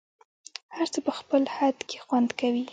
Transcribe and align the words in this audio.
هر 0.75 0.87
څه 0.93 0.99
په 1.05 1.11
خپل 1.19 1.41
خد 1.55 1.77
کي 1.89 1.97
خوند 2.05 2.29
کوي 2.39 2.63